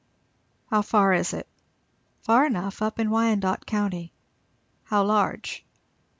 "How 0.71 0.81
far 0.81 1.13
is 1.13 1.31
it?" 1.31 1.47
"Far 2.21 2.47
enough 2.47 2.81
up 2.81 2.99
in 2.99 3.11
Wyandot 3.11 3.67
County." 3.67 4.11
"How 4.85 5.03
large?" 5.03 5.63